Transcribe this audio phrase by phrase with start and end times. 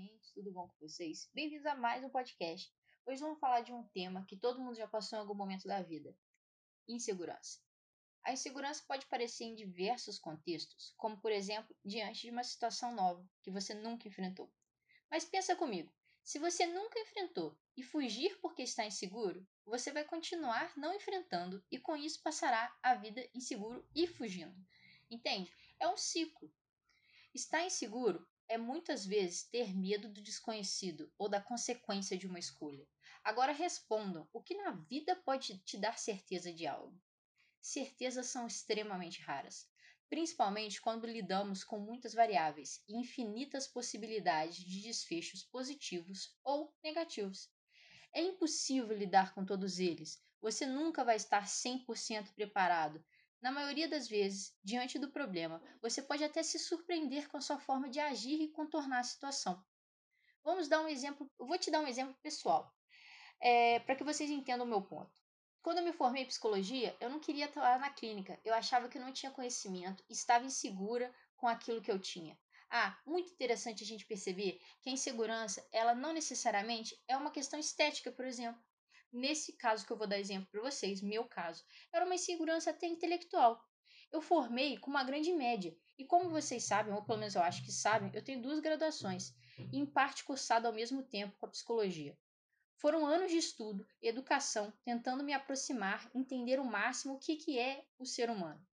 [0.00, 1.28] mentes, tudo bom com vocês?
[1.34, 2.72] Bem-vindos a mais um podcast.
[3.04, 5.82] Hoje vamos falar de um tema que todo mundo já passou em algum momento da
[5.82, 6.16] vida:
[6.88, 7.60] insegurança.
[8.24, 13.28] A insegurança pode aparecer em diversos contextos, como por exemplo, diante de uma situação nova
[13.42, 14.50] que você nunca enfrentou.
[15.10, 15.92] Mas pensa comigo,
[16.24, 21.78] se você nunca enfrentou e fugir porque está inseguro, você vai continuar não enfrentando e
[21.78, 24.56] com isso passará a vida inseguro e fugindo.
[25.10, 25.52] Entende?
[25.78, 26.50] É um ciclo.
[27.34, 32.84] Estar inseguro é muitas vezes ter medo do desconhecido ou da consequência de uma escolha.
[33.22, 37.00] Agora respondam: o que na vida pode te dar certeza de algo?
[37.62, 39.68] Certezas são extremamente raras,
[40.08, 47.48] principalmente quando lidamos com muitas variáveis e infinitas possibilidades de desfechos positivos ou negativos.
[48.12, 50.20] É impossível lidar com todos eles.
[50.40, 53.04] Você nunca vai estar 100% preparado,
[53.42, 57.58] na maioria das vezes, diante do problema, você pode até se surpreender com a sua
[57.58, 59.64] forma de agir e contornar a situação.
[60.44, 62.74] Vamos dar um exemplo, vou te dar um exemplo pessoal,
[63.40, 65.12] é, para que vocês entendam o meu ponto.
[65.62, 68.40] Quando eu me formei em psicologia, eu não queria estar na clínica.
[68.42, 72.38] Eu achava que eu não tinha conhecimento, estava insegura com aquilo que eu tinha.
[72.70, 77.58] Ah, muito interessante a gente perceber que a insegurança, ela não necessariamente é uma questão
[77.58, 78.62] estética, por exemplo.
[79.12, 82.86] Nesse caso que eu vou dar exemplo para vocês, meu caso, era uma insegurança até
[82.86, 83.60] intelectual.
[84.12, 87.64] Eu formei com uma grande média, e como vocês sabem, ou pelo menos eu acho
[87.64, 89.34] que sabem, eu tenho duas graduações,
[89.72, 92.16] em parte cursada ao mesmo tempo com a psicologia.
[92.76, 97.84] Foram anos de estudo, educação, tentando me aproximar, entender o máximo o que, que é
[97.98, 98.64] o ser humano.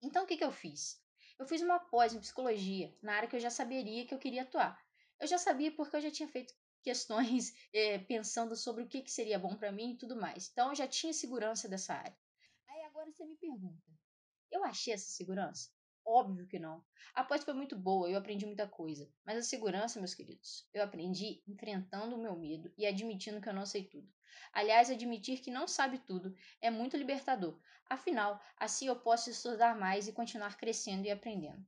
[0.00, 1.02] Então o que, que eu fiz?
[1.38, 4.42] Eu fiz uma pós em psicologia, na área que eu já saberia que eu queria
[4.42, 4.80] atuar.
[5.20, 6.54] Eu já sabia porque eu já tinha feito
[6.84, 10.48] questões é, pensando sobre o que, que seria bom para mim e tudo mais.
[10.52, 12.16] Então eu já tinha segurança dessa área.
[12.68, 13.82] Aí agora você me pergunta:
[14.52, 15.70] eu achei essa segurança?
[16.06, 16.84] Óbvio que não.
[17.14, 19.10] A pós foi muito boa, eu aprendi muita coisa.
[19.24, 23.54] Mas a segurança, meus queridos, eu aprendi enfrentando o meu medo e admitindo que eu
[23.54, 24.06] não sei tudo.
[24.52, 27.58] Aliás, admitir que não sabe tudo é muito libertador.
[27.88, 31.66] Afinal, assim eu posso estudar mais e continuar crescendo e aprendendo.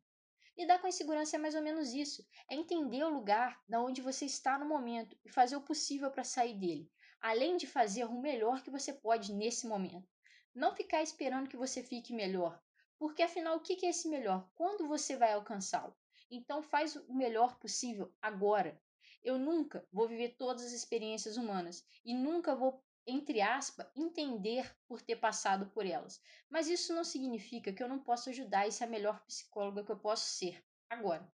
[0.56, 2.26] Lidar com a insegurança é mais ou menos isso.
[2.48, 6.24] É entender o lugar da onde você está no momento e fazer o possível para
[6.24, 6.90] sair dele,
[7.20, 10.08] além de fazer o melhor que você pode nesse momento.
[10.54, 12.58] Não ficar esperando que você fique melhor,
[12.98, 14.48] porque afinal o que é esse melhor?
[14.54, 15.94] Quando você vai alcançá-lo?
[16.30, 18.80] Então faz o melhor possível agora.
[19.22, 25.00] Eu nunca vou viver todas as experiências humanas e nunca vou entre aspas, entender por
[25.00, 26.20] ter passado por elas.
[26.50, 29.92] Mas isso não significa que eu não possa ajudar e ser a melhor psicóloga que
[29.92, 31.30] eu posso ser agora.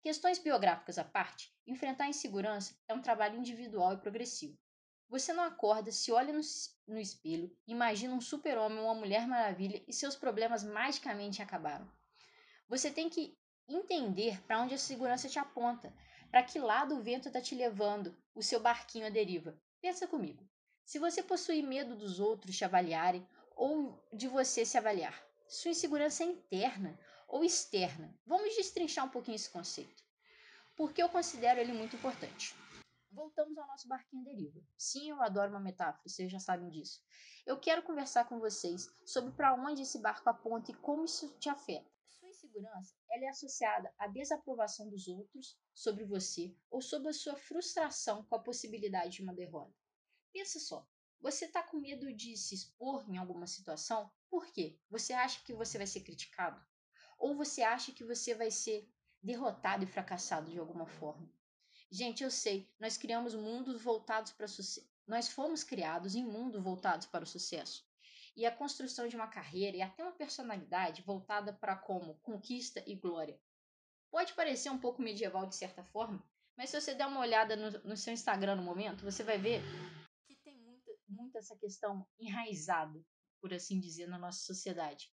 [0.00, 4.58] Questões biográficas à parte, enfrentar a insegurança é um trabalho individual e progressivo.
[5.08, 6.40] Você não acorda, se olha no,
[6.86, 11.90] no espelho, imagina um super-homem ou uma mulher maravilha e seus problemas magicamente acabaram.
[12.68, 15.94] Você tem que entender para onde a segurança te aponta,
[16.30, 19.58] para que lado o vento está te levando, o seu barquinho à deriva.
[19.80, 20.46] Pensa comigo.
[20.88, 26.24] Se você possui medo dos outros te avaliarem ou de você se avaliar, sua insegurança
[26.24, 28.18] é interna ou externa.
[28.24, 30.02] Vamos destrinchar um pouquinho esse conceito,
[30.74, 32.54] porque eu considero ele muito importante.
[33.10, 34.62] Voltamos ao nosso barquinho deriva.
[34.78, 37.02] Sim, eu adoro uma metáfora, vocês já sabem disso.
[37.44, 41.50] Eu quero conversar com vocês sobre para onde esse barco aponta e como isso te
[41.50, 41.90] afeta.
[42.06, 47.36] Sua insegurança ela é associada à desaprovação dos outros sobre você ou sobre a sua
[47.36, 49.76] frustração com a possibilidade de uma derrota.
[50.32, 50.86] Pensa só,
[51.20, 54.10] você está com medo de se expor em alguma situação?
[54.30, 54.78] Por quê?
[54.88, 56.64] Você acha que você vai ser criticado?
[57.18, 58.88] Ou você acha que você vai ser
[59.22, 61.28] derrotado e fracassado de alguma forma?
[61.90, 64.88] Gente, eu sei, nós criamos mundos voltados para sucesso.
[65.06, 67.88] Nós fomos criados em mundos voltados para o sucesso.
[68.36, 72.94] E a construção de uma carreira e até uma personalidade voltada para como conquista e
[72.94, 73.40] glória.
[74.10, 76.22] Pode parecer um pouco medieval de certa forma,
[76.56, 79.62] mas se você der uma olhada no, no seu Instagram no momento, você vai ver
[81.38, 83.02] essa questão enraizada,
[83.40, 85.10] por assim dizer, na nossa sociedade.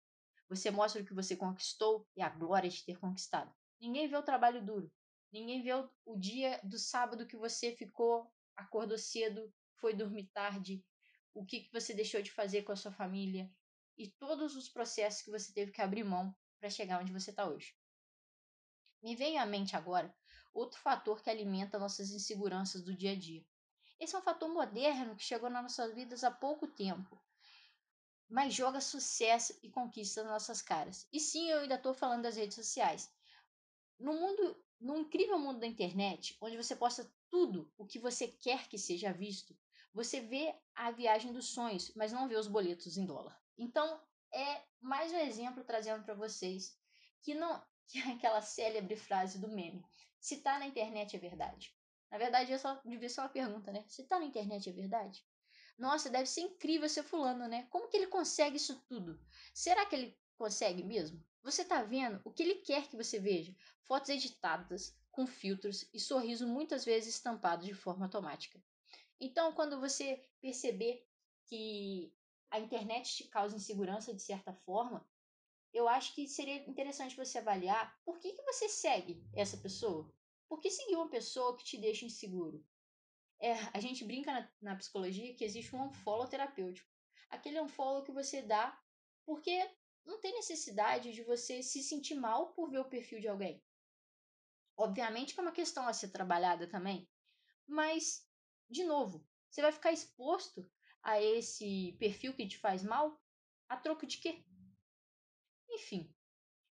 [0.49, 3.55] Você mostra o que você conquistou e a glória de ter conquistado.
[3.81, 4.93] Ninguém vê o trabalho duro.
[5.33, 10.85] Ninguém vê o, o dia do sábado que você ficou, acordou cedo, foi dormir tarde,
[11.35, 13.51] o que, que você deixou de fazer com a sua família
[13.99, 17.49] e todos os processos que você teve que abrir mão para chegar onde você está
[17.49, 17.75] hoje.
[19.03, 20.15] Me vem à mente agora
[20.55, 23.45] outro fator que alimenta nossas inseguranças do dia a dia.
[24.05, 27.19] Esse é um fator moderno que chegou nas nossas vidas há pouco tempo,
[28.29, 31.09] mas joga sucesso e conquista nas nossas caras.
[31.11, 33.11] E sim, eu ainda estou falando das redes sociais.
[33.99, 38.69] No mundo, no incrível mundo da internet, onde você posta tudo o que você quer
[38.69, 39.57] que seja visto,
[39.91, 43.43] você vê a viagem dos sonhos, mas não vê os boletos em dólar.
[43.57, 43.99] Então,
[44.31, 46.79] é mais um exemplo trazendo para vocês
[47.23, 49.83] que não que é aquela célebre frase do meme:
[50.21, 51.75] se tá na internet é verdade.
[52.11, 53.85] Na verdade, é só devia ser uma pergunta, né?
[53.89, 55.25] Se tá na internet é verdade?
[55.79, 57.67] Nossa, deve ser incrível ser fulano, né?
[57.71, 59.21] Como que ele consegue isso tudo?
[59.53, 61.25] Será que ele consegue mesmo?
[61.43, 63.55] Você tá vendo o que ele quer que você veja?
[63.83, 68.63] Fotos editadas, com filtros e sorriso muitas vezes estampado de forma automática.
[69.21, 71.07] Então, quando você perceber
[71.47, 72.13] que
[72.51, 75.07] a internet te causa insegurança de certa forma,
[75.73, 80.13] eu acho que seria interessante você avaliar por que, que você segue essa pessoa.
[80.55, 82.65] Por que seguir uma pessoa que te deixa inseguro?
[83.41, 86.89] É, a gente brinca na, na psicologia que existe um unfollow terapêutico.
[87.29, 88.81] Aquele unfollow que você dá
[89.27, 89.69] porque
[90.05, 93.67] não tem necessidade de você se sentir mal por ver o perfil de alguém.
[94.77, 97.11] Obviamente que é uma questão a ser trabalhada também,
[97.67, 98.25] mas,
[98.71, 100.71] de novo, você vai ficar exposto
[101.03, 103.21] a esse perfil que te faz mal
[103.69, 104.47] a troco de quê?
[105.69, 106.15] Enfim,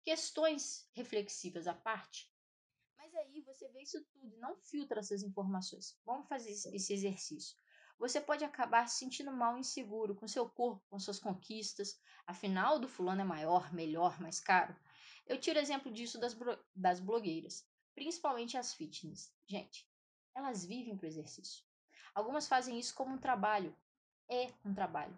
[0.06, 2.34] questões reflexivas à parte,
[3.16, 5.98] mas aí você vê isso tudo e não filtra essas informações.
[6.06, 7.56] Vamos fazer esse exercício.
[7.98, 11.98] Você pode acabar se sentindo mal inseguro com seu corpo, com suas conquistas.
[12.28, 14.76] Afinal, do fulano é maior, melhor, mais caro.
[15.26, 16.36] Eu tiro exemplo disso das,
[16.76, 17.66] das blogueiras,
[17.96, 19.34] principalmente as fitness.
[19.48, 19.90] Gente,
[20.36, 21.64] elas vivem para o exercício.
[22.14, 23.74] Algumas fazem isso como um trabalho.
[24.30, 25.18] É um trabalho.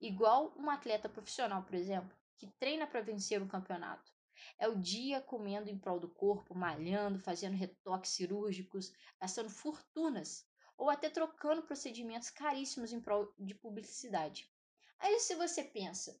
[0.00, 4.15] Igual um atleta profissional, por exemplo, que treina para vencer um campeonato.
[4.58, 10.46] É o dia comendo em prol do corpo, malhando, fazendo retoques cirúrgicos, gastando fortunas
[10.76, 14.50] ou até trocando procedimentos caríssimos em prol de publicidade.
[14.98, 16.20] Aí se você pensa,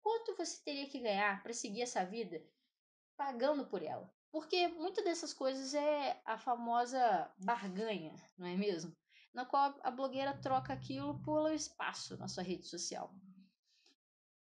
[0.00, 2.42] quanto você teria que ganhar para seguir essa vida
[3.16, 4.12] pagando por ela?
[4.30, 8.94] Porque muitas dessas coisas é a famosa barganha, não é mesmo?
[9.32, 13.14] Na qual a blogueira troca aquilo pelo espaço na sua rede social.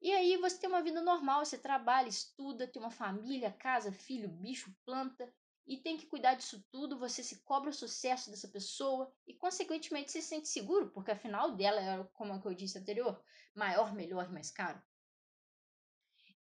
[0.07, 4.30] E aí você tem uma vida normal, você trabalha, estuda, tem uma família, casa, filho,
[4.30, 5.30] bicho, planta,
[5.68, 10.09] e tem que cuidar disso tudo, você se cobra o sucesso dessa pessoa e, consequentemente,
[10.09, 13.21] se sente seguro, porque afinal dela é, como eu disse anterior,
[13.54, 14.81] maior, melhor e mais caro.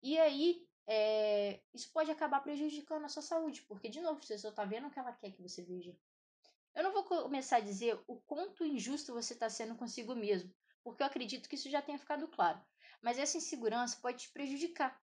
[0.00, 4.50] E aí, é, isso pode acabar prejudicando a sua saúde, porque, de novo, você só
[4.50, 5.98] está vendo o que ela quer que você veja.
[6.76, 10.54] Eu não vou começar a dizer o quanto injusto você está sendo consigo mesmo,
[10.84, 12.64] porque eu acredito que isso já tenha ficado claro.
[13.00, 15.00] Mas essa insegurança pode te prejudicar.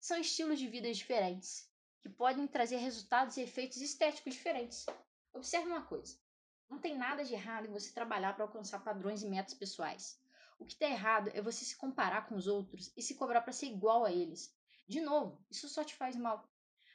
[0.00, 1.68] São estilos de vida diferentes
[2.00, 4.86] que podem trazer resultados e efeitos estéticos diferentes.
[5.32, 6.16] Observe uma coisa:
[6.70, 10.18] não tem nada de errado em você trabalhar para alcançar padrões e metas pessoais.
[10.58, 13.52] O que está errado é você se comparar com os outros e se cobrar para
[13.52, 14.54] ser igual a eles.
[14.86, 16.48] De novo, isso só te faz mal.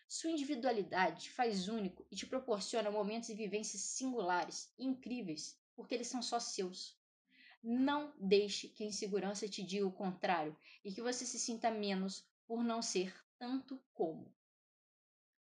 [0.08, 5.96] Sua individualidade te faz único e te proporciona momentos e vivências singulares e incríveis, porque
[5.96, 7.01] eles são só seus.
[7.64, 12.26] Não deixe que a insegurança te diga o contrário e que você se sinta menos
[12.48, 14.34] por não ser tanto como.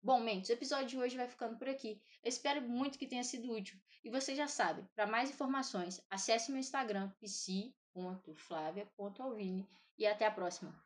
[0.01, 2.01] Bom, mentes, o episódio de hoje vai ficando por aqui.
[2.23, 3.79] Eu espero muito que tenha sido útil.
[4.03, 9.67] E você já sabe, para mais informações, acesse meu Instagram, psi.flavia.alvine.
[9.97, 10.84] E até a próxima.